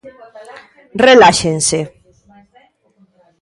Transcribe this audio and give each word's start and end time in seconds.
Reláxense. 1.05 1.79